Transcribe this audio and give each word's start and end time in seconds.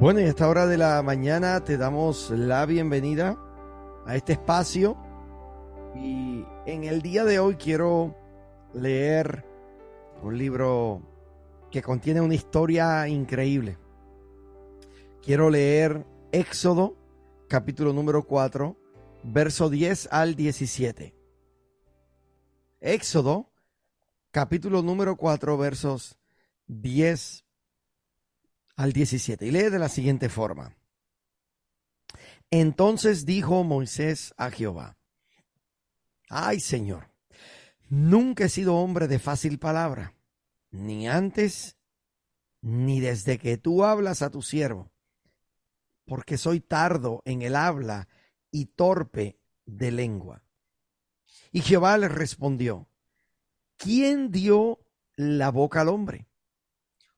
Bueno, 0.00 0.20
y 0.20 0.22
a 0.22 0.28
esta 0.28 0.48
hora 0.48 0.68
de 0.68 0.78
la 0.78 1.02
mañana 1.02 1.64
te 1.64 1.76
damos 1.76 2.30
la 2.30 2.64
bienvenida 2.66 3.36
a 4.06 4.14
este 4.14 4.34
espacio. 4.34 4.96
Y 5.96 6.44
en 6.66 6.84
el 6.84 7.02
día 7.02 7.24
de 7.24 7.40
hoy 7.40 7.56
quiero 7.56 8.14
leer 8.74 9.44
un 10.22 10.38
libro 10.38 11.02
que 11.72 11.82
contiene 11.82 12.20
una 12.20 12.36
historia 12.36 13.08
increíble. 13.08 13.76
Quiero 15.20 15.50
leer 15.50 16.06
Éxodo, 16.30 16.94
capítulo 17.48 17.92
número 17.92 18.22
4, 18.22 18.76
verso 19.24 19.68
10 19.68 20.10
al 20.12 20.36
17. 20.36 21.12
Éxodo, 22.80 23.50
capítulo 24.30 24.80
número 24.80 25.16
4, 25.16 25.58
versos 25.58 26.16
10 26.68 27.47
al 28.78 28.92
17. 28.92 29.44
Y 29.44 29.50
lee 29.50 29.70
de 29.70 29.78
la 29.78 29.88
siguiente 29.88 30.28
forma. 30.28 30.74
Entonces 32.50 33.26
dijo 33.26 33.64
Moisés 33.64 34.32
a 34.38 34.50
Jehová, 34.50 34.96
ay 36.30 36.60
Señor, 36.60 37.10
nunca 37.88 38.44
he 38.44 38.48
sido 38.48 38.76
hombre 38.76 39.08
de 39.08 39.18
fácil 39.18 39.58
palabra, 39.58 40.14
ni 40.70 41.08
antes 41.08 41.76
ni 42.62 43.00
desde 43.00 43.38
que 43.38 43.58
tú 43.58 43.84
hablas 43.84 44.22
a 44.22 44.30
tu 44.30 44.42
siervo, 44.42 44.92
porque 46.06 46.38
soy 46.38 46.60
tardo 46.60 47.22
en 47.26 47.42
el 47.42 47.56
habla 47.56 48.08
y 48.50 48.66
torpe 48.66 49.40
de 49.66 49.90
lengua. 49.90 50.44
Y 51.50 51.62
Jehová 51.62 51.98
le 51.98 52.08
respondió, 52.08 52.88
¿quién 53.76 54.30
dio 54.30 54.78
la 55.16 55.50
boca 55.50 55.80
al 55.80 55.88
hombre? 55.88 56.28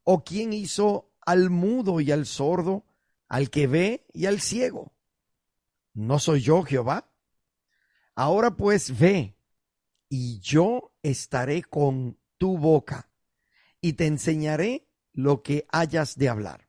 ¿O 0.03 0.25
quién 0.25 0.53
hizo 0.55 1.10
al 1.31 1.49
mudo 1.49 2.01
y 2.01 2.11
al 2.11 2.27
sordo, 2.27 2.85
al 3.29 3.51
que 3.51 3.69
ve 3.69 4.05
y 4.13 4.27
al 4.27 4.41
ciego. 4.41 4.93
¿No 5.95 6.19
soy 6.19 6.41
yo 6.41 6.65
Jehová? 6.65 7.09
Ahora 8.17 8.57
pues 8.57 8.99
ve, 8.99 9.37
y 10.09 10.41
yo 10.41 10.93
estaré 11.03 11.63
con 11.63 12.19
tu 12.37 12.59
boca, 12.59 13.09
y 13.81 13.93
te 13.93 14.07
enseñaré 14.07 14.89
lo 15.13 15.43
que 15.43 15.67
hayas 15.71 16.17
de 16.17 16.29
hablar. 16.29 16.69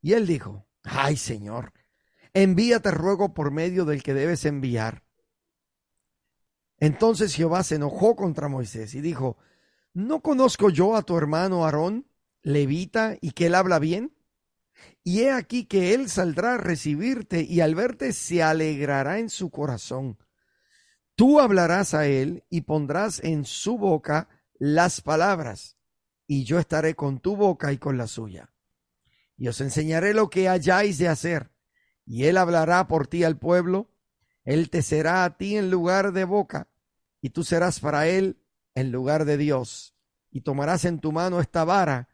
Y 0.00 0.14
él 0.14 0.26
dijo, 0.26 0.66
ay 0.84 1.18
Señor, 1.18 1.74
envíate 2.32 2.90
ruego 2.90 3.34
por 3.34 3.50
medio 3.50 3.84
del 3.84 4.02
que 4.02 4.14
debes 4.14 4.46
enviar. 4.46 5.04
Entonces 6.78 7.34
Jehová 7.34 7.62
se 7.62 7.74
enojó 7.74 8.16
contra 8.16 8.48
Moisés 8.48 8.94
y 8.94 9.02
dijo, 9.02 9.36
¿no 9.92 10.22
conozco 10.22 10.70
yo 10.70 10.96
a 10.96 11.02
tu 11.02 11.18
hermano 11.18 11.66
Aarón, 11.66 12.08
levita 12.42 13.16
y 13.20 13.32
que 13.32 13.46
él 13.46 13.54
habla 13.54 13.78
bien? 13.78 14.14
Y 15.02 15.20
he 15.20 15.32
aquí 15.32 15.64
que 15.64 15.94
él 15.94 16.08
saldrá 16.08 16.54
a 16.54 16.58
recibirte 16.58 17.42
y 17.42 17.60
al 17.60 17.74
verte 17.74 18.12
se 18.12 18.42
alegrará 18.42 19.18
en 19.18 19.30
su 19.30 19.50
corazón. 19.50 20.18
Tú 21.14 21.40
hablarás 21.40 21.94
a 21.94 22.06
él 22.06 22.44
y 22.48 22.60
pondrás 22.60 23.20
en 23.24 23.44
su 23.44 23.76
boca 23.76 24.28
las 24.58 25.00
palabras, 25.00 25.76
y 26.26 26.44
yo 26.44 26.58
estaré 26.58 26.94
con 26.94 27.20
tu 27.20 27.36
boca 27.36 27.72
y 27.72 27.78
con 27.78 27.96
la 27.96 28.06
suya. 28.06 28.52
Y 29.36 29.48
os 29.48 29.60
enseñaré 29.60 30.14
lo 30.14 30.30
que 30.30 30.48
hayáis 30.48 30.98
de 30.98 31.08
hacer, 31.08 31.50
y 32.04 32.26
él 32.26 32.36
hablará 32.36 32.86
por 32.86 33.06
ti 33.06 33.24
al 33.24 33.38
pueblo, 33.38 33.90
él 34.44 34.70
te 34.70 34.82
será 34.82 35.24
a 35.24 35.36
ti 35.36 35.56
en 35.56 35.70
lugar 35.70 36.12
de 36.12 36.24
boca, 36.24 36.68
y 37.20 37.30
tú 37.30 37.44
serás 37.44 37.80
para 37.80 38.08
él 38.08 38.40
en 38.74 38.92
lugar 38.92 39.24
de 39.24 39.36
Dios, 39.36 39.94
y 40.30 40.42
tomarás 40.42 40.84
en 40.84 41.00
tu 41.00 41.12
mano 41.12 41.40
esta 41.40 41.64
vara, 41.64 42.08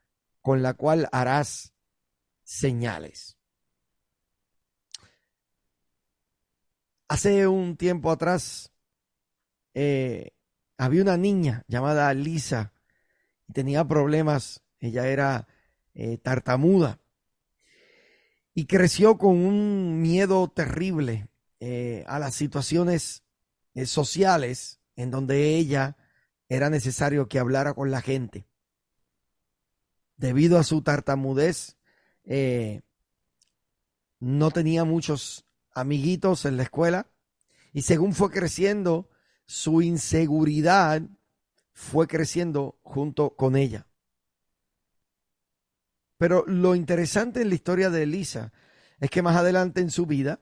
con 0.45 0.61
la 0.61 0.75
cual 0.75 1.09
harás 1.11 1.73
señales. 2.43 3.39
Hace 7.09 7.47
un 7.47 7.79
tiempo 7.79 8.11
atrás 8.11 8.71
eh, 9.73 10.33
había 10.77 11.01
una 11.01 11.17
niña 11.17 11.65
llamada 11.67 12.13
Lisa 12.13 12.75
y 13.49 13.55
tenía 13.55 13.89
problemas. 13.89 14.63
Ella 14.81 15.09
era 15.09 15.49
eh, 15.95 16.19
tartamuda 16.19 17.01
y 18.53 18.67
creció 18.67 19.17
con 19.17 19.39
un 19.39 20.03
miedo 20.03 20.47
terrible 20.49 21.27
eh, 21.59 22.05
a 22.07 22.19
las 22.19 22.35
situaciones 22.35 23.25
sociales 23.87 24.79
en 24.95 25.11
donde 25.11 25.57
ella 25.57 25.97
era 26.51 26.69
necesario 26.69 27.31
que 27.31 27.39
hablara 27.39 27.73
con 27.73 27.91
la 27.91 28.03
gente 28.03 28.47
debido 30.17 30.59
a 30.59 30.65
su 30.65 30.83
tartamudez, 30.83 31.77
eh, 32.25 32.83
no 34.21 34.51
tenía 34.51 34.85
muchos 34.85 35.47
amiguitos 35.75 36.45
en 36.45 36.57
la 36.57 36.63
escuela 36.63 37.11
y 37.73 37.83
según 37.83 38.15
fue 38.15 38.31
creciendo, 38.31 39.11
su 39.47 39.83
inseguridad 39.83 41.03
fue 41.73 42.07
creciendo 42.07 42.79
junto 42.83 43.35
con 43.35 43.57
ella. 43.57 43.89
Pero 46.17 46.45
lo 46.47 46.75
interesante 46.75 47.43
en 47.43 47.49
la 47.49 47.57
historia 47.57 47.91
de 47.91 48.05
Elisa 48.05 48.53
es 49.01 49.11
que 49.11 49.23
más 49.23 49.37
adelante 49.37 49.81
en 49.81 49.91
su 49.91 50.07
vida, 50.07 50.41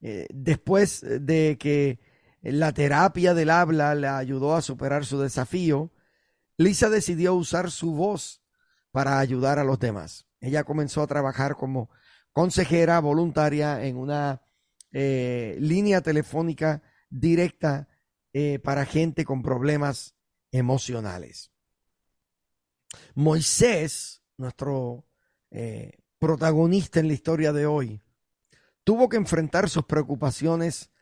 eh, 0.00 0.26
después 0.30 1.04
de 1.04 1.56
que 1.58 2.00
la 2.40 2.72
terapia 2.72 3.34
del 3.34 3.50
habla 3.50 3.94
le 3.94 4.08
ayudó 4.08 4.56
a 4.56 4.62
superar 4.62 5.04
su 5.04 5.20
desafío, 5.20 5.92
Lisa 6.56 6.88
decidió 6.88 7.34
usar 7.34 7.70
su 7.70 7.92
voz 7.92 8.43
para 8.94 9.18
ayudar 9.18 9.58
a 9.58 9.64
los 9.64 9.80
demás. 9.80 10.28
Ella 10.40 10.62
comenzó 10.62 11.02
a 11.02 11.08
trabajar 11.08 11.56
como 11.56 11.90
consejera 12.32 13.00
voluntaria 13.00 13.84
en 13.84 13.96
una 13.96 14.40
eh, 14.92 15.56
línea 15.58 16.00
telefónica 16.00 16.80
directa 17.10 17.88
eh, 18.32 18.60
para 18.60 18.86
gente 18.86 19.24
con 19.24 19.42
problemas 19.42 20.14
emocionales. 20.52 21.50
Moisés, 23.16 24.22
nuestro 24.36 25.08
eh, 25.50 25.98
protagonista 26.20 27.00
en 27.00 27.08
la 27.08 27.14
historia 27.14 27.52
de 27.52 27.66
hoy, 27.66 28.00
tuvo 28.84 29.08
que 29.08 29.16
enfrentar 29.16 29.68
sus 29.68 29.86
preocupaciones 29.86 30.92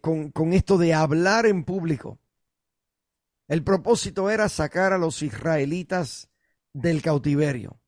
con, 0.00 0.30
con 0.30 0.52
esto 0.52 0.78
de 0.78 0.94
hablar 0.94 1.46
en 1.46 1.64
público. 1.64 2.20
El 3.48 3.64
propósito 3.64 4.30
era 4.30 4.48
sacar 4.48 4.92
a 4.92 4.98
los 4.98 5.22
israelitas 5.22 6.29
del 6.72 7.02
cautiverio. 7.02 7.80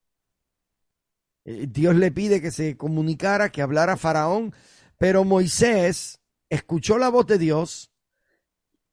Eh, 1.45 1.67
Dios 1.69 1.97
le 1.97 2.11
pide 2.11 2.41
que 2.41 2.51
se 2.51 2.77
comunicara, 2.77 3.51
que 3.51 3.63
hablara 3.63 3.97
Faraón, 3.97 4.55
pero 4.99 5.25
Moisés 5.25 6.21
escuchó 6.49 6.99
la 6.99 7.09
voz 7.09 7.27
de 7.27 7.39
Dios 7.39 7.91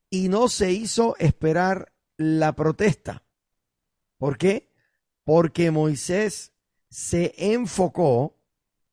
y 0.10 0.30
no 0.30 0.50
se 0.50 0.72
hizo 0.72 1.16
esperar 1.18 1.94
la 2.18 2.56
protesta. 2.56 3.24
¿Por 4.18 4.38
qué? 4.38 4.72
Porque 5.24 5.72
Moisés 5.72 6.54
se 6.90 7.34
enfocó 7.38 8.38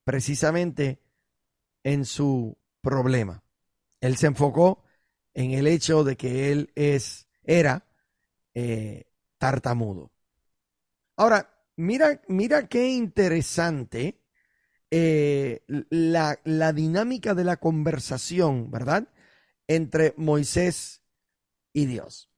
precisamente 0.04 1.00
en 1.82 2.04
su 2.04 2.58
problema. 2.80 3.42
Él 4.00 4.16
se 4.16 4.26
enfocó 4.26 4.84
en 5.34 5.52
el 5.52 5.66
hecho 5.66 6.04
de 6.04 6.16
que 6.16 6.52
él 6.52 6.70
es, 6.74 7.28
era 7.42 7.86
eh, 8.54 9.04
tartamudo. 9.38 10.12
Ahora, 11.16 11.50
mira, 11.76 12.20
mira 12.28 12.68
qué 12.68 12.88
interesante 12.88 14.22
eh, 14.90 15.64
la, 15.90 16.38
la 16.44 16.72
dinámica 16.72 17.34
de 17.34 17.44
la 17.44 17.56
conversación, 17.56 18.70
¿verdad? 18.70 19.08
Entre 19.66 20.14
Moisés 20.16 21.02
y 21.72 21.86
Dios. 21.86 22.30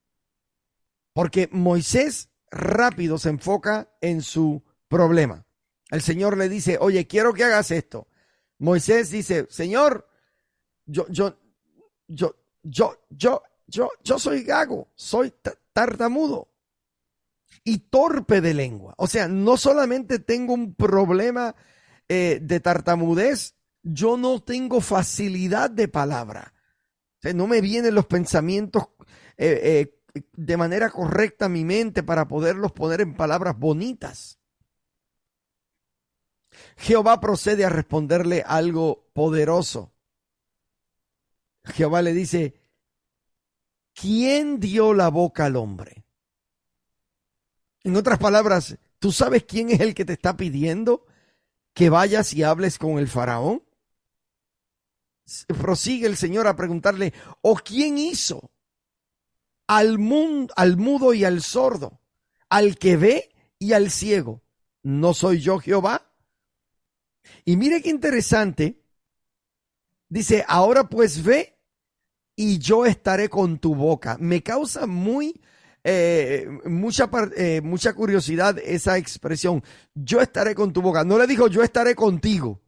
Porque 1.13 1.49
Moisés 1.51 2.31
rápido 2.51 3.19
se 3.19 3.31
enfoca 3.31 3.91
en 4.01 4.23
su 4.23 4.63
problema. 4.89 5.45
El 5.91 6.01
Señor 6.01 6.37
le 6.37 6.49
dice, 6.49 6.79
oye, 6.81 7.07
quiero 7.07 7.35
que 7.35 7.45
hagas 7.45 7.71
esto. 7.71 8.09
Moisés 8.59 9.11
dice, 9.11 9.47
Señor, 9.51 10.09
yo, 10.87 11.07
yo, 11.09 11.39
yo, 12.07 12.37
yo, 12.63 12.99
yo, 13.11 13.43
yo, 13.67 13.91
yo 14.05 14.19
soy 14.19 14.43
gago, 14.45 14.89
soy 14.95 15.33
tartamudo 15.73 16.49
y 17.65 17.79
torpe 17.79 18.41
de 18.41 18.55
lengua. 18.55 18.95
O 18.97 19.07
sea, 19.07 19.29
no 19.29 19.57
solamente 19.57 20.19
tengo 20.19 20.55
un 20.55 20.75
problema 20.75 21.55
eh, 22.09 22.39
de 22.43 22.61
tartamudez, 22.61 23.55
yo 23.83 24.17
no 24.17 24.41
tengo 24.43 24.81
facilidad 24.81 25.71
de 25.71 25.89
palabra. 25.89 26.55
No 27.35 27.47
me 27.47 27.61
vienen 27.61 27.95
los 27.95 28.07
pensamientos 28.07 28.89
eh, 29.37 29.93
eh, 30.15 30.23
de 30.35 30.57
manera 30.57 30.91
correcta 30.91 31.47
a 31.47 31.49
mi 31.49 31.65
mente 31.65 32.03
para 32.03 32.29
poderlos 32.29 32.73
poner 32.73 33.01
en 33.01 33.15
palabras 33.15 33.59
bonitas. 33.59 34.39
Jehová 36.77 37.21
procede 37.21 37.65
a 37.65 37.69
responderle 37.69 38.43
algo 38.47 39.09
poderoso. 39.13 39.93
Jehová 41.65 42.03
le 42.03 42.13
dice, 42.15 42.61
¿quién 43.95 44.59
dio 44.61 44.95
la 44.95 45.09
boca 45.09 45.45
al 45.47 45.57
hombre? 45.57 46.05
En 47.89 47.97
otras 47.97 48.19
palabras, 48.19 48.77
¿tú 48.99 49.13
sabes 49.13 49.45
quién 49.45 49.71
es 49.71 49.81
el 49.81 49.95
que 49.95 50.05
te 50.05 50.13
está 50.13 50.37
pidiendo 50.37 51.07
que 51.73 51.89
vayas 51.89 52.35
y 52.35 52.43
hables 52.43 52.77
con 52.77 52.99
el 52.99 53.09
faraón? 53.09 53.65
Prosigue 55.59 56.07
el 56.07 56.19
Señor 56.19 56.47
a 56.49 56.55
preguntarle, 56.55 57.15
¿o 57.41 57.55
quién 57.55 57.97
hizo 57.97 58.51
al, 59.67 59.99
mundo, 59.99 60.53
al 60.59 60.77
mudo 60.77 61.15
y 61.15 61.25
al 61.25 61.41
sordo, 61.41 62.03
al 62.51 62.77
que 62.77 62.99
ve 62.99 63.35
y 63.59 63.73
al 63.73 63.91
ciego? 63.91 64.43
¿No 64.83 65.15
soy 65.15 65.41
yo 65.41 65.59
Jehová? 65.59 66.13
Y 67.47 67.57
mire 67.57 67.81
qué 67.81 67.89
interesante. 67.89 68.85
Dice, 70.11 70.45
ahora 70.47 70.91
pues 70.91 71.25
ve 71.25 71.59
y 72.37 72.59
yo 72.59 72.85
estaré 72.85 73.31
con 73.31 73.59
tu 73.59 73.75
boca. 73.75 74.19
Me 74.21 74.43
causa 74.43 74.87
muy 74.87 75.41
eh, 75.91 76.47
mucha, 76.67 77.09
eh, 77.35 77.63
mucha 77.63 77.95
curiosidad 77.95 78.59
esa 78.59 78.99
expresión. 78.99 79.65
Yo 79.95 80.21
estaré 80.21 80.55
con 80.55 80.71
tu 80.71 80.83
boca. 80.83 81.03
No 81.03 81.17
le 81.17 81.27
dijo 81.27 81.47
yo 81.47 81.63
estaré 81.63 81.95
contigo. 81.95 82.61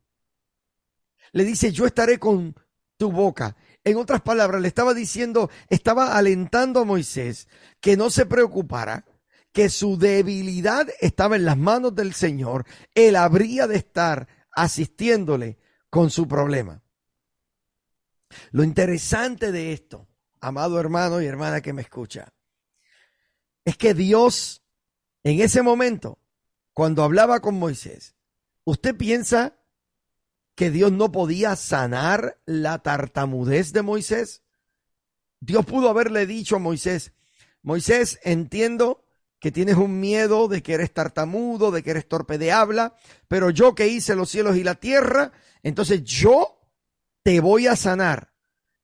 Le 1.33 1.45
dice 1.45 1.71
yo 1.71 1.85
estaré 1.85 2.19
con 2.19 2.55
tu 2.97 3.13
boca. 3.13 3.57
En 3.85 3.99
otras 3.99 4.23
palabras, 4.23 4.63
le 4.63 4.69
estaba 4.69 4.95
diciendo, 4.95 5.51
estaba 5.69 6.17
alentando 6.17 6.81
a 6.81 6.85
Moisés 6.85 7.47
que 7.81 7.95
no 7.95 8.09
se 8.09 8.25
preocupara, 8.25 9.05
que 9.53 9.69
su 9.69 9.99
debilidad 9.99 10.89
estaba 11.01 11.37
en 11.37 11.45
las 11.45 11.59
manos 11.59 11.95
del 11.95 12.15
Señor. 12.15 12.65
Él 12.95 13.17
habría 13.17 13.67
de 13.67 13.77
estar 13.77 14.29
asistiéndole 14.53 15.59
con 15.91 16.09
su 16.09 16.27
problema. 16.27 16.83
Lo 18.51 18.65
interesante 18.65 19.53
de 19.53 19.75
esto, 19.75 20.09
amado 20.41 20.81
hermano 20.81 21.21
y 21.21 21.27
hermana 21.27 21.61
que 21.61 21.75
me 21.75 21.83
escucha, 21.83 22.33
es 23.65 23.77
que 23.77 23.95
Dios, 23.95 24.63
en 25.23 25.41
ese 25.41 25.63
momento, 25.63 26.19
cuando 26.73 27.03
hablaba 27.03 27.41
con 27.41 27.59
Moisés, 27.59 28.15
¿usted 28.65 28.97
piensa 28.97 29.57
que 30.55 30.71
Dios 30.71 30.93
no 30.93 31.13
podía 31.13 31.57
sanar 31.57 32.41
la 32.47 32.79
tartamudez 32.79 33.73
de 33.73 33.83
Moisés? 33.83 34.43
Dios 35.41 35.65
pudo 35.65 35.89
haberle 35.89 36.27
dicho 36.27 36.57
a 36.57 36.59
Moisés, 36.59 37.13
Moisés, 37.63 38.19
entiendo 38.23 39.05
que 39.39 39.51
tienes 39.51 39.77
un 39.77 40.01
miedo 40.01 40.49
de 40.49 40.63
que 40.63 40.75
eres 40.75 40.93
tartamudo, 40.93 41.71
de 41.71 41.83
que 41.83 41.91
eres 41.91 42.09
torpe 42.09 42.39
de 42.39 42.53
habla, 42.53 42.95
pero 43.27 43.51
yo 43.51 43.75
que 43.75 43.89
hice 43.89 44.15
los 44.15 44.31
cielos 44.31 44.57
y 44.57 44.65
la 44.65 44.75
tierra, 44.75 45.33
entonces 45.63 46.05
yo 46.05 46.61
te 47.23 47.41
voy 47.41 47.67
a 47.67 47.77
sanar 47.77 48.33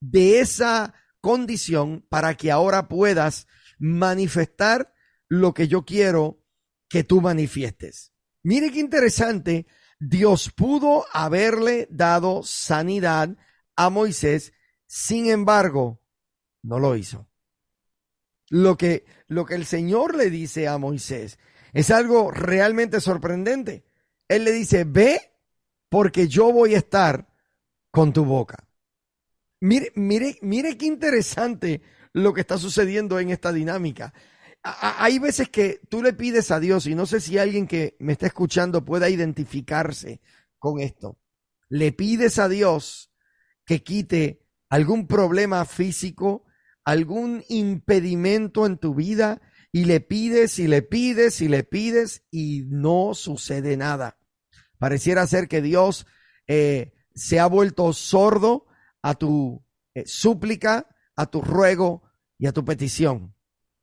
de 0.01 0.41
esa 0.41 0.95
condición 1.21 2.05
para 2.09 2.37
que 2.37 2.51
ahora 2.51 2.89
puedas 2.89 3.47
manifestar 3.79 4.93
lo 5.29 5.55
que 5.55 5.69
yo 5.69 5.85
quiero 5.85 6.43
que 6.89 7.05
tú 7.05 7.21
manifiestes. 7.21 8.13
Mire 8.43 8.71
qué 8.71 8.81
interesante, 8.81 9.67
Dios 9.99 10.53
pudo 10.55 11.05
haberle 11.13 11.89
dado 11.91 12.43
sanidad 12.43 13.37
a 13.75 13.91
Moisés, 13.91 14.53
sin 14.87 15.29
embargo, 15.29 16.01
no 16.63 16.79
lo 16.79 16.97
hizo. 16.97 17.29
Lo 18.49 18.77
que, 18.77 19.05
lo 19.27 19.45
que 19.45 19.55
el 19.55 19.67
Señor 19.67 20.15
le 20.15 20.31
dice 20.31 20.69
a 20.69 20.79
Moisés 20.79 21.39
es 21.73 21.91
algo 21.91 22.31
realmente 22.31 23.01
sorprendente. 23.01 23.85
Él 24.29 24.45
le 24.45 24.53
dice, 24.53 24.85
ve 24.85 25.33
porque 25.89 26.29
yo 26.29 26.53
voy 26.53 26.75
a 26.75 26.79
estar 26.79 27.29
con 27.91 28.13
tu 28.13 28.25
boca. 28.25 28.66
Mire, 29.61 29.93
mire, 29.95 30.39
mire 30.43 30.77
qué 30.77 30.87
interesante 30.87 31.83
lo 32.13 32.33
que 32.33 32.43
está 32.43 32.59
sucediendo 32.59 33.19
en 33.19 33.31
esta 33.31 33.53
dinámica. 33.53 34.13
Hay 34.63 35.19
veces 35.19 35.49
que 35.49 35.81
tú 35.89 36.03
le 36.03 36.13
pides 36.13 36.51
a 36.51 36.59
Dios, 36.59 36.87
y 36.87 36.95
no 36.95 37.07
sé 37.07 37.21
si 37.21 37.39
alguien 37.39 37.67
que 37.67 37.97
me 38.01 38.13
está 38.13 38.27
escuchando 38.27 38.85
pueda 38.85 39.09
identificarse 39.09 40.21
con 40.59 40.81
esto. 40.81 41.19
Le 41.69 41.93
pides 41.93 42.39
a 42.39 42.49
Dios 42.49 43.13
que 43.65 43.83
quite 43.83 44.41
algún 44.69 45.07
problema 45.07 45.65
físico, 45.65 46.45
algún 46.85 47.45
impedimento 47.49 48.67
en 48.67 48.79
tu 48.79 48.95
vida, 48.95 49.41
y 49.73 49.85
le 49.85 50.01
pides 50.01 50.59
y 50.59 50.69
le 50.69 50.83
pides 50.83 51.41
y 51.43 51.49
le 51.49 51.63
pides 51.63 52.25
y 52.31 52.65
no 52.67 53.15
sucede 53.15 53.77
nada. 53.77 54.19
Pareciera 54.79 55.27
ser 55.27 55.49
que 55.49 55.63
Dios 55.63 56.07
eh, 56.47 56.95
se 57.15 57.39
ha 57.39 57.47
vuelto 57.47 57.93
sordo 57.93 58.67
a 59.07 59.15
tu 59.15 59.65
eh, 59.95 60.03
súplica, 60.05 60.89
a 61.15 61.27
tu 61.27 61.41
ruego 61.41 62.03
y 62.39 62.47
a 62.47 62.53
tu 62.53 62.65
petición. 62.65 63.37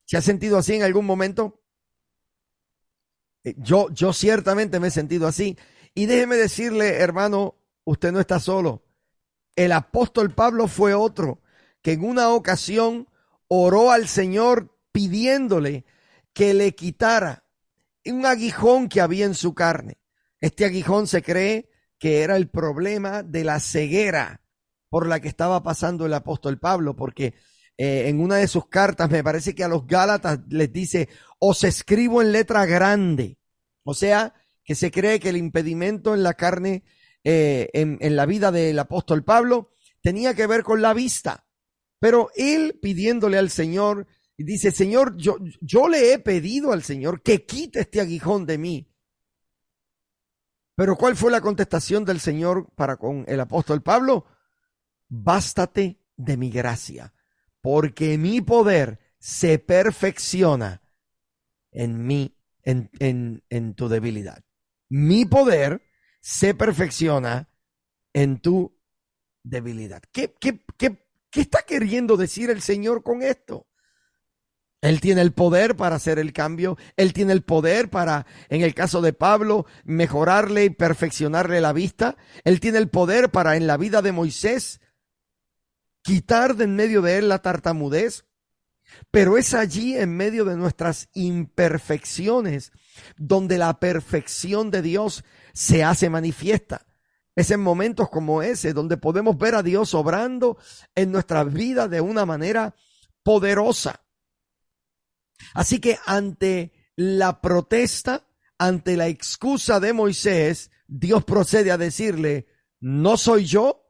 ¿Se 0.04 0.18
ha 0.18 0.22
sentido 0.22 0.58
así 0.58 0.74
en 0.74 0.84
algún 0.84 1.06
momento? 1.06 1.64
Eh, 3.46 3.56
yo, 3.58 3.90
yo 3.92 4.12
ciertamente 4.12 4.82
me 4.82 4.90
he 4.90 4.92
sentido 4.92 5.26
así. 5.26 5.58
Y 5.96 6.08
déjeme 6.08 6.36
decirle, 6.36 6.98
hermano, 6.98 7.56
usted 7.86 8.12
no 8.12 8.20
está 8.20 8.42
solo. 8.42 8.84
El 9.56 9.72
apóstol 9.72 10.34
Pablo 10.34 10.68
fue 10.68 10.94
otro 10.94 11.42
que 11.82 11.94
en 11.94 12.04
una 12.04 12.30
ocasión 12.30 13.08
oró 13.48 13.92
al 13.92 14.10
Señor 14.10 14.78
pidiéndole 14.92 15.86
que 16.34 16.54
le 16.54 16.76
quitara 16.76 17.46
un 18.06 18.26
aguijón 18.26 18.90
que 18.90 19.00
había 19.00 19.26
en 19.26 19.36
su 19.36 19.54
carne. 19.54 20.02
Este 20.42 20.66
aguijón 20.66 21.08
se 21.08 21.24
cree 21.24 21.70
que 21.98 22.24
era 22.24 22.36
el 22.36 22.50
problema 22.50 23.24
de 23.24 23.46
la 23.46 23.62
ceguera 23.62 24.43
por 24.94 25.08
la 25.08 25.20
que 25.20 25.28
estaba 25.28 25.64
pasando 25.64 26.06
el 26.06 26.14
apóstol 26.14 26.60
Pablo, 26.60 26.96
porque 26.96 27.34
eh, 27.80 28.10
en 28.10 28.20
una 28.20 28.36
de 28.36 28.48
sus 28.48 28.68
cartas, 28.68 29.10
me 29.10 29.24
parece 29.24 29.56
que 29.56 29.64
a 29.64 29.68
los 29.68 29.88
Gálatas 29.88 30.42
les 30.50 30.72
dice, 30.72 31.10
os 31.40 31.64
escribo 31.64 32.22
en 32.22 32.32
letra 32.32 32.68
grande. 32.68 33.40
O 33.84 33.96
sea, 33.96 34.36
que 34.64 34.76
se 34.76 34.92
cree 34.92 35.20
que 35.20 35.30
el 35.30 35.38
impedimento 35.38 36.14
en 36.14 36.22
la 36.22 36.36
carne, 36.36 36.84
eh, 37.24 37.72
en, 37.74 38.16
la 38.16 38.28
vida 38.28 38.52
del 38.52 38.78
apóstol 38.78 39.24
Pablo, 39.24 39.72
tenía 40.00 40.36
que 40.36 40.46
ver 40.46 40.62
con 40.62 40.84
la 40.84 40.94
vista. 40.94 41.48
Pero 41.98 42.30
él 42.36 42.78
pidiéndole 42.80 43.40
al 43.40 43.50
Señor, 43.50 44.06
dice, 44.38 44.70
Señor, 44.70 45.18
yo, 45.18 45.38
yo 45.60 45.90
le 45.90 46.14
he 46.14 46.20
pedido 46.20 46.72
al 46.72 46.84
Señor 46.84 47.24
que 47.24 47.48
quite 47.48 47.80
este 47.80 48.00
aguijón 48.00 48.46
de 48.46 48.60
mí. 48.60 48.94
Pero 50.76 50.96
¿cuál 50.98 51.16
fue 51.16 51.32
la 51.32 51.42
contestación 51.42 52.06
del 52.06 52.20
Señor 52.20 52.72
para 52.76 52.98
con 52.98 53.26
el 53.28 53.40
apóstol 53.40 53.82
Pablo? 53.82 54.28
Bástate 55.10 56.00
de 56.16 56.38
mi 56.38 56.50
gracia, 56.50 57.14
porque 57.62 58.18
mi 58.18 58.42
poder 58.42 59.00
se 59.20 59.60
perfecciona 59.60 60.82
en 61.72 62.06
mí, 62.06 62.38
en, 62.64 62.90
en, 63.50 63.74
tu 63.74 63.90
debilidad. 63.90 64.44
Mi 64.90 65.26
poder 65.26 65.82
se 66.22 66.54
perfecciona 66.54 67.50
en 68.14 68.40
tu 68.40 68.78
debilidad. 69.44 70.02
¿Qué, 70.12 70.36
qué, 70.40 70.64
qué, 70.78 71.06
qué 71.30 71.42
está 71.42 71.64
queriendo 71.64 72.18
decir 72.18 72.50
el 72.50 72.62
Señor 72.62 73.04
con 73.04 73.24
esto? 73.24 73.68
Él 74.84 75.00
tiene 75.00 75.22
el 75.22 75.32
poder 75.32 75.78
para 75.78 75.96
hacer 75.96 76.20
el 76.20 76.34
cambio. 76.34 76.78
Él 76.98 77.14
tiene 77.14 77.32
el 77.32 77.42
poder 77.42 77.90
para, 77.90 78.26
en 78.50 78.64
el 78.64 78.76
caso 78.76 79.02
de 79.02 79.14
Pablo, 79.14 79.66
mejorarle 79.86 80.66
y 80.66 80.70
perfeccionarle 80.70 81.62
la 81.62 81.72
vista. 81.72 82.18
Él 82.44 82.60
tiene 82.60 82.80
el 82.80 82.90
poder 82.90 83.32
para, 83.32 83.56
en 83.56 83.66
la 83.66 83.78
vida 83.78 84.02
de 84.02 84.12
Moisés, 84.12 84.82
quitar 86.04 86.56
de 86.56 86.66
en 86.66 86.76
medio 86.76 87.02
de 87.02 87.18
él 87.18 87.30
la 87.30 87.42
tartamudez, 87.42 88.26
pero 89.10 89.38
es 89.38 89.54
allí 89.54 89.98
en 89.98 90.16
medio 90.16 90.46
de 90.46 90.56
nuestras 90.56 91.10
imperfecciones 91.14 92.72
donde 93.18 93.58
la 93.58 93.80
perfección 93.80 94.70
de 94.70 94.82
Dios 94.82 95.24
se 95.54 95.84
hace 95.84 96.10
manifiesta. 96.10 96.86
Es 97.36 97.50
en 97.50 97.62
momentos 97.62 98.10
como 98.10 98.44
ese 98.44 98.74
donde 98.74 98.98
podemos 98.98 99.38
ver 99.38 99.56
a 99.56 99.64
Dios 99.64 99.96
obrando 99.96 100.58
en 100.94 101.12
nuestra 101.12 101.44
vida 101.44 101.88
de 101.88 102.02
una 102.02 102.26
manera 102.26 102.76
poderosa. 103.24 104.04
Así 105.54 105.80
que 105.80 105.98
ante 106.06 106.74
la 106.96 107.42
protesta, 107.42 108.28
ante 108.60 108.96
la 108.96 109.08
excusa 109.08 109.80
de 109.80 109.94
Moisés, 109.94 110.70
Dios 110.88 111.24
procede 111.24 111.72
a 111.72 111.78
decirle, 111.78 112.46
¿no 112.80 113.18
soy 113.18 113.46
yo 113.46 113.83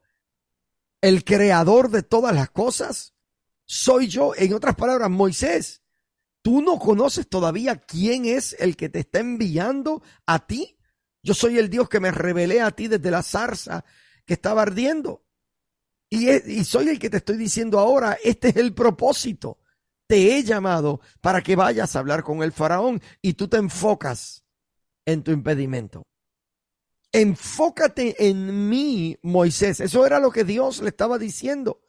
el 1.04 1.22
creador 1.22 1.90
de 1.90 2.02
todas 2.02 2.34
las 2.34 2.48
cosas? 2.48 3.12
Soy 3.66 4.08
yo, 4.08 4.32
en 4.34 4.54
otras 4.54 4.74
palabras, 4.74 5.10
Moisés. 5.10 5.82
¿Tú 6.40 6.62
no 6.62 6.78
conoces 6.78 7.28
todavía 7.28 7.76
quién 7.76 8.24
es 8.24 8.56
el 8.58 8.74
que 8.74 8.88
te 8.88 9.00
está 9.00 9.20
enviando 9.20 10.02
a 10.24 10.46
ti? 10.46 10.78
Yo 11.22 11.34
soy 11.34 11.58
el 11.58 11.68
Dios 11.68 11.90
que 11.90 12.00
me 12.00 12.10
revelé 12.10 12.62
a 12.62 12.70
ti 12.70 12.88
desde 12.88 13.10
la 13.10 13.22
zarza 13.22 13.84
que 14.24 14.32
estaba 14.32 14.62
ardiendo. 14.62 15.26
Y, 16.08 16.30
y 16.30 16.64
soy 16.64 16.88
el 16.88 16.98
que 16.98 17.10
te 17.10 17.18
estoy 17.18 17.36
diciendo 17.36 17.78
ahora, 17.78 18.16
este 18.24 18.48
es 18.48 18.56
el 18.56 18.72
propósito. 18.72 19.58
Te 20.06 20.36
he 20.36 20.42
llamado 20.42 21.00
para 21.20 21.42
que 21.42 21.54
vayas 21.54 21.94
a 21.94 21.98
hablar 21.98 22.22
con 22.22 22.42
el 22.42 22.52
faraón 22.52 23.02
y 23.20 23.34
tú 23.34 23.48
te 23.48 23.58
enfocas 23.58 24.46
en 25.04 25.22
tu 25.22 25.32
impedimento 25.32 26.02
enfócate 27.14 28.28
en 28.28 28.68
mí, 28.68 29.16
Moisés. 29.22 29.78
Eso 29.78 30.04
era 30.04 30.18
lo 30.18 30.32
que 30.32 30.42
Dios 30.42 30.82
le 30.82 30.88
estaba 30.88 31.16
diciendo. 31.16 31.80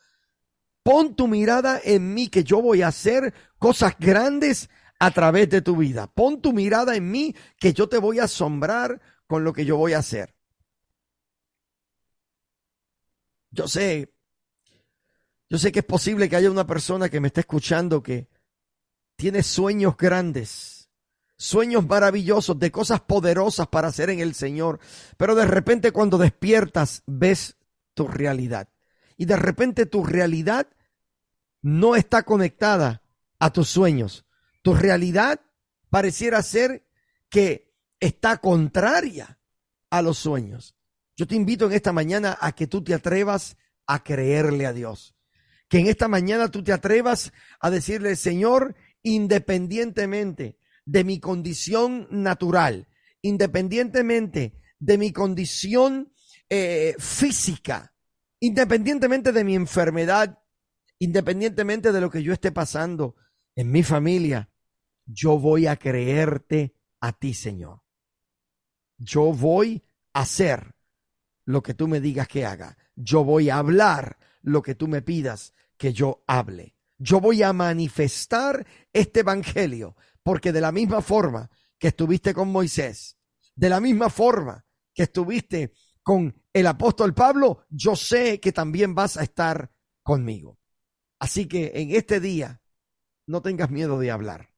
Pon 0.83 1.15
tu 1.15 1.27
mirada 1.27 1.81
en 1.83 2.13
mí, 2.13 2.27
que 2.29 2.43
yo 2.43 2.61
voy 2.61 2.83
a 2.83 2.89
hacer 2.89 3.33
cosas 3.57 3.95
grandes 3.97 4.69
a 4.99 5.09
través 5.09 5.49
de 5.49 5.63
tu 5.63 5.77
vida. 5.77 6.05
Pon 6.05 6.41
tu 6.41 6.53
mirada 6.53 6.95
en 6.95 7.09
mí, 7.09 7.35
que 7.57 7.73
yo 7.73 7.89
te 7.89 7.97
voy 7.97 8.19
a 8.19 8.25
asombrar 8.25 9.01
con 9.25 9.43
lo 9.43 9.51
que 9.51 9.65
yo 9.65 9.77
voy 9.77 9.93
a 9.93 9.97
hacer. 9.97 10.35
Yo 13.49 13.67
sé, 13.67 14.13
yo 15.49 15.57
sé 15.57 15.71
que 15.71 15.79
es 15.79 15.85
posible 15.85 16.29
que 16.29 16.35
haya 16.35 16.51
una 16.51 16.67
persona 16.67 17.09
que 17.09 17.19
me 17.19 17.29
esté 17.29 17.39
escuchando 17.39 18.03
que 18.03 18.27
tiene 19.15 19.41
sueños 19.41 19.97
grandes 19.97 20.74
sueños 21.37 21.85
maravillosos 21.87 22.57
de 22.59 22.71
cosas 22.71 23.01
poderosas 23.01 23.67
para 23.67 23.89
hacer 23.89 24.09
en 24.09 24.19
el 24.19 24.33
Señor, 24.33 24.79
pero 25.17 25.35
de 25.35 25.45
repente 25.45 25.91
cuando 25.91 26.17
despiertas 26.17 27.03
ves 27.05 27.57
tu 27.93 28.07
realidad 28.07 28.69
y 29.17 29.25
de 29.25 29.35
repente 29.35 29.85
tu 29.85 30.03
realidad 30.03 30.67
no 31.61 31.95
está 31.95 32.23
conectada 32.23 33.01
a 33.39 33.51
tus 33.51 33.69
sueños. 33.69 34.25
Tu 34.61 34.73
realidad 34.73 35.41
pareciera 35.89 36.41
ser 36.43 36.85
que 37.29 37.73
está 37.99 38.37
contraria 38.37 39.39
a 39.89 40.01
los 40.01 40.17
sueños. 40.17 40.75
Yo 41.15 41.27
te 41.27 41.35
invito 41.35 41.65
en 41.65 41.73
esta 41.73 41.93
mañana 41.93 42.37
a 42.39 42.51
que 42.51 42.67
tú 42.67 42.83
te 42.83 42.93
atrevas 42.93 43.57
a 43.87 44.03
creerle 44.03 44.65
a 44.65 44.73
Dios. 44.73 45.15
Que 45.67 45.79
en 45.79 45.87
esta 45.87 46.07
mañana 46.07 46.51
tú 46.51 46.63
te 46.63 46.73
atrevas 46.73 47.31
a 47.59 47.69
decirle, 47.69 48.15
Señor, 48.15 48.75
independientemente 49.01 50.57
de 50.85 51.03
mi 51.03 51.19
condición 51.19 52.07
natural, 52.11 52.87
independientemente 53.21 54.61
de 54.79 54.97
mi 54.97 55.11
condición 55.11 56.13
eh, 56.49 56.95
física, 56.99 57.93
independientemente 58.39 59.31
de 59.31 59.43
mi 59.43 59.55
enfermedad, 59.55 60.39
independientemente 60.99 61.91
de 61.91 62.01
lo 62.01 62.09
que 62.09 62.23
yo 62.23 62.33
esté 62.33 62.51
pasando 62.51 63.15
en 63.55 63.71
mi 63.71 63.83
familia, 63.83 64.49
yo 65.05 65.39
voy 65.39 65.67
a 65.67 65.77
creerte 65.77 66.75
a 66.99 67.13
ti, 67.13 67.33
Señor. 67.33 67.81
Yo 68.97 69.33
voy 69.33 69.83
a 70.13 70.21
hacer 70.21 70.75
lo 71.45 71.61
que 71.61 71.73
tú 71.73 71.87
me 71.87 71.99
digas 71.99 72.27
que 72.27 72.45
haga. 72.45 72.77
Yo 72.95 73.23
voy 73.23 73.49
a 73.49 73.57
hablar 73.57 74.17
lo 74.41 74.61
que 74.61 74.75
tú 74.75 74.87
me 74.87 75.01
pidas 75.01 75.53
que 75.77 75.93
yo 75.93 76.23
hable. 76.27 76.75
Yo 76.97 77.19
voy 77.19 77.43
a 77.43 77.53
manifestar 77.53 78.65
este 78.93 79.19
evangelio, 79.19 79.95
porque 80.25 80.51
de 80.51 80.59
la 80.59 80.71
misma 80.71 81.03
forma 81.03 81.51
que 81.77 81.89
estuviste 81.89 82.33
con 82.33 82.51
Moisés, 82.51 83.15
de 83.55 83.69
la 83.69 83.79
misma 83.79 84.09
forma 84.09 84.65
que 84.91 85.03
estuviste 85.03 85.71
con 86.01 86.41
el 86.51 86.65
apóstol 86.65 87.13
Pablo, 87.13 87.67
yo 87.69 87.95
sé 87.95 88.39
que 88.39 88.51
también 88.51 88.95
vas 88.95 89.17
a 89.17 89.23
estar 89.23 89.71
conmigo. 90.01 90.57
Así 91.19 91.47
que 91.47 91.73
en 91.75 91.91
este 91.91 92.19
día, 92.19 92.59
no 93.27 93.43
tengas 93.43 93.69
miedo 93.69 93.99
de 93.99 94.09
hablar. 94.09 94.49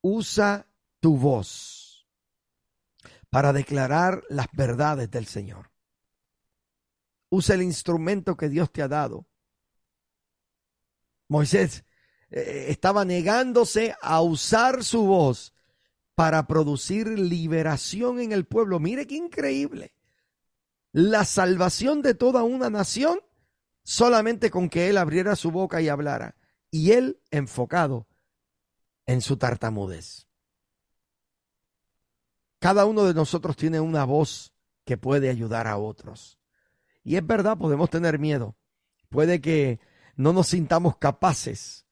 Usa 0.00 0.66
tu 1.00 1.18
voz 1.18 2.08
para 3.28 3.52
declarar 3.52 4.22
las 4.30 4.46
verdades 4.52 5.10
del 5.10 5.26
Señor. 5.26 5.70
Usa 7.28 7.56
el 7.56 7.62
instrumento 7.62 8.38
que 8.38 8.48
Dios 8.48 8.72
te 8.72 8.80
ha 8.80 8.88
dado. 8.88 9.28
Moisés 11.28 11.84
eh, 12.30 12.66
estaba 12.68 13.04
negándose 13.04 13.94
a 14.00 14.20
usar 14.20 14.84
su 14.84 15.06
voz 15.06 15.52
para 16.14 16.46
producir 16.46 17.06
liberación 17.18 18.20
en 18.20 18.32
el 18.32 18.46
pueblo. 18.46 18.80
Mire 18.80 19.06
qué 19.06 19.16
increíble 19.16 19.92
la 20.92 21.26
salvación 21.26 22.00
de 22.00 22.14
toda 22.14 22.42
una 22.42 22.70
nación 22.70 23.20
solamente 23.82 24.50
con 24.50 24.70
que 24.70 24.88
él 24.88 24.96
abriera 24.96 25.36
su 25.36 25.50
boca 25.50 25.82
y 25.82 25.88
hablara, 25.88 26.36
y 26.70 26.92
él 26.92 27.20
enfocado 27.30 28.08
en 29.04 29.20
su 29.20 29.36
tartamudez. 29.36 30.26
Cada 32.58 32.86
uno 32.86 33.04
de 33.04 33.14
nosotros 33.14 33.56
tiene 33.56 33.78
una 33.78 34.04
voz 34.04 34.52
que 34.84 34.96
puede 34.96 35.28
ayudar 35.28 35.66
a 35.66 35.76
otros. 35.76 36.38
Y 37.04 37.16
es 37.16 37.26
verdad, 37.26 37.58
podemos 37.58 37.90
tener 37.90 38.18
miedo. 38.18 38.56
Puede 39.08 39.40
que 39.40 39.78
no 40.16 40.32
nos 40.32 40.48
sintamos 40.48 40.96
capaces. 40.96 41.85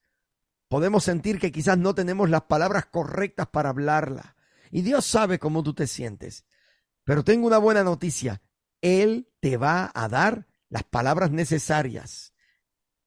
Podemos 0.74 1.04
sentir 1.04 1.38
que 1.38 1.52
quizás 1.52 1.78
no 1.78 1.94
tenemos 1.94 2.28
las 2.28 2.42
palabras 2.42 2.86
correctas 2.86 3.46
para 3.46 3.68
hablarla. 3.68 4.34
Y 4.72 4.82
Dios 4.82 5.06
sabe 5.06 5.38
cómo 5.38 5.62
tú 5.62 5.72
te 5.72 5.86
sientes. 5.86 6.46
Pero 7.04 7.22
tengo 7.22 7.46
una 7.46 7.58
buena 7.58 7.84
noticia. 7.84 8.42
Él 8.80 9.32
te 9.38 9.56
va 9.56 9.92
a 9.94 10.08
dar 10.08 10.48
las 10.70 10.82
palabras 10.82 11.30
necesarias 11.30 12.34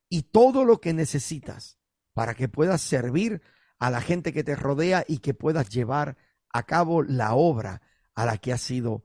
y 0.08 0.22
todo 0.22 0.64
lo 0.64 0.80
que 0.80 0.94
necesitas 0.94 1.78
para 2.14 2.36
que 2.36 2.48
puedas 2.48 2.80
servir 2.80 3.42
a 3.80 3.90
la 3.90 4.00
gente 4.00 4.32
que 4.32 4.46
te 4.46 4.56
rodea 4.56 5.04
y 5.06 5.18
que 5.18 5.34
puedas 5.34 5.68
llevar 5.68 6.16
a 6.48 6.64
cabo 6.64 7.04
la 7.04 7.36
obra 7.36 7.82
a 8.16 8.26
la 8.26 8.38
que 8.38 8.54
has 8.54 8.62
sido 8.62 9.04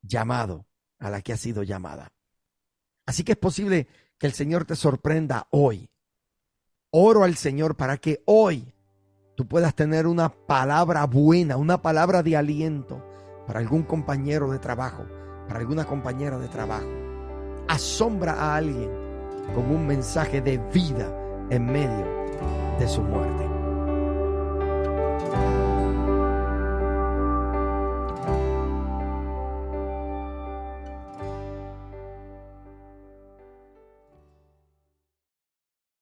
llamado, 0.00 0.66
a 0.98 1.10
la 1.10 1.20
que 1.20 1.34
has 1.34 1.40
sido 1.40 1.62
llamada. 1.62 2.14
Así 3.04 3.22
que 3.22 3.32
es 3.32 3.38
posible 3.38 3.86
que 4.16 4.26
el 4.26 4.32
Señor 4.32 4.64
te 4.64 4.76
sorprenda 4.76 5.46
hoy. 5.50 5.90
Oro 6.90 7.24
al 7.24 7.36
Señor 7.36 7.76
para 7.76 7.98
que 7.98 8.22
hoy 8.24 8.72
tú 9.34 9.46
puedas 9.46 9.74
tener 9.74 10.06
una 10.06 10.30
palabra 10.30 11.04
buena, 11.04 11.58
una 11.58 11.82
palabra 11.82 12.22
de 12.22 12.34
aliento 12.34 13.04
para 13.46 13.60
algún 13.60 13.82
compañero 13.82 14.50
de 14.50 14.58
trabajo, 14.58 15.04
para 15.46 15.60
alguna 15.60 15.84
compañera 15.84 16.38
de 16.38 16.48
trabajo. 16.48 16.88
Asombra 17.68 18.32
a 18.32 18.56
alguien 18.56 18.90
con 19.54 19.70
un 19.70 19.86
mensaje 19.86 20.40
de 20.40 20.56
vida 20.72 21.12
en 21.50 21.66
medio 21.66 22.06
de 22.78 22.88
su 22.88 23.02
muerte. 23.02 23.47